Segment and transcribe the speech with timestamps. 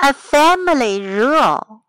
[0.00, 1.82] A family rule.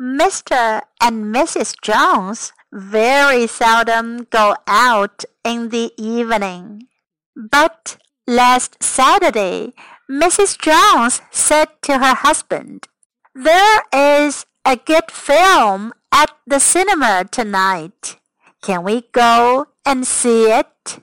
[0.00, 0.82] Mr.
[1.00, 1.74] and Mrs.
[1.82, 6.86] Jones very seldom go out in the evening.
[7.34, 9.74] But last Saturday,
[10.08, 10.56] Mrs.
[10.56, 12.86] Jones said to her husband,
[13.34, 18.18] There is a good film at the cinema tonight.
[18.62, 21.00] Can we go and see it?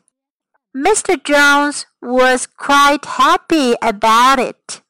[0.75, 1.21] Mr.
[1.21, 4.81] Jones was quite happy about it.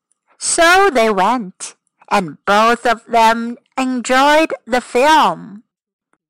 [0.46, 1.76] So they went,
[2.10, 5.64] and both of them enjoyed the film.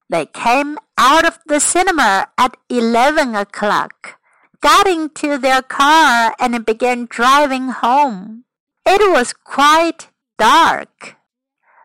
[0.09, 4.17] They came out of the cinema at eleven o'clock,
[4.61, 8.45] got into their car, and began driving home.
[8.85, 10.07] It was quite
[10.39, 11.17] dark.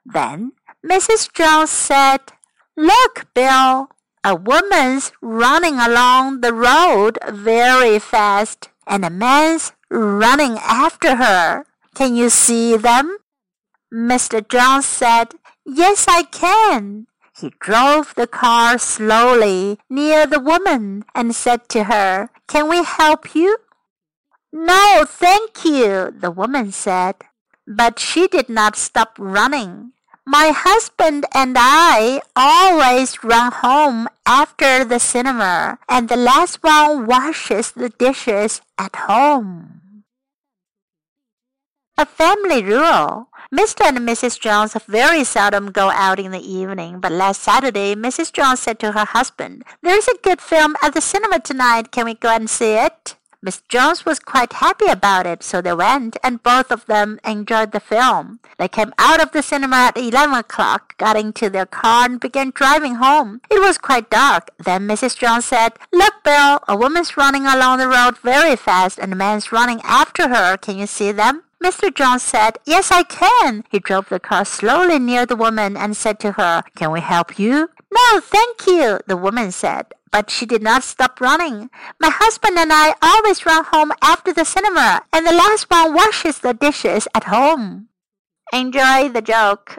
[0.06, 0.52] Then
[0.86, 1.32] Mrs.
[1.32, 2.20] Jones said,
[2.76, 3.88] Look, Bill,
[4.22, 11.64] a woman's running along the road very fast, and a man's running after her.
[11.94, 13.18] Can you see them?
[13.92, 14.46] Mr.
[14.46, 15.34] Jones said,
[15.66, 17.06] Yes, I can.
[17.38, 23.34] He drove the car slowly near the woman and said to her, Can we help
[23.34, 23.56] you?
[24.52, 27.16] No, thank you, the woman said.
[27.66, 29.92] But she did not stop running.
[30.26, 37.72] My husband and I always run home after the cinema, and the last one washes
[37.72, 39.79] the dishes at home.
[42.00, 43.28] A family rule.
[43.54, 43.84] Mr.
[43.84, 44.40] and Mrs.
[44.40, 48.32] Jones very seldom go out in the evening, but last Saturday Mrs.
[48.32, 51.90] Jones said to her husband, There is a good film at the cinema tonight.
[51.90, 53.16] Can we go and see it?
[53.42, 57.72] Miss Jones was quite happy about it, so they went, and both of them enjoyed
[57.72, 58.40] the film.
[58.56, 62.50] They came out of the cinema at eleven o'clock, got into their car, and began
[62.54, 63.42] driving home.
[63.50, 64.48] It was quite dark.
[64.56, 65.18] Then Mrs.
[65.18, 69.52] Jones said, Look, Bill, a woman's running along the road very fast, and a man's
[69.52, 70.56] running after her.
[70.56, 71.42] Can you see them?
[71.62, 71.94] Mr.
[71.94, 73.64] Jones said, Yes, I can.
[73.70, 77.38] He drove the car slowly near the woman and said to her, Can we help
[77.38, 77.68] you?
[77.92, 81.70] No, thank you, the woman said but she did not stop running.
[82.00, 86.38] My husband and I always run home after the cinema, and the last one washes
[86.38, 87.88] the dishes at home.
[88.52, 89.78] Enjoy the joke.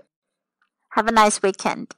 [0.91, 1.95] Have a nice weekend.